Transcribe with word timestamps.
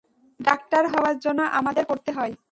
Doctor 0.39 0.83
হওয়ার 0.87 1.17
জন্য 1.19 1.39
আমাদের 1.51 1.83
পড়তে 1.85 2.11
হয়। 2.11 2.33